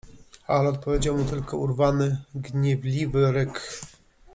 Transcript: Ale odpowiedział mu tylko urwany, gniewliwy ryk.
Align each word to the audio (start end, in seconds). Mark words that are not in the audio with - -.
Ale 0.47 0.69
odpowiedział 0.69 1.17
mu 1.17 1.25
tylko 1.25 1.57
urwany, 1.57 2.23
gniewliwy 2.35 3.31
ryk. 3.31 3.61